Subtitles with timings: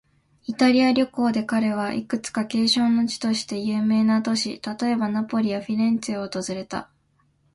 [0.47, 6.89] イタリア旅行で彼は、いくつか景勝の地として有名な都市、例えば、ナポリやフィレンツェを訪れた。